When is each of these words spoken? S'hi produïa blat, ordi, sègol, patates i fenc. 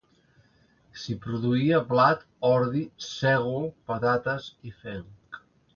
S'hi 1.01 1.17
produïa 1.25 1.81
blat, 1.91 2.25
ordi, 2.51 2.83
sègol, 3.11 3.71
patates 3.93 4.53
i 4.73 4.77
fenc. 4.83 5.45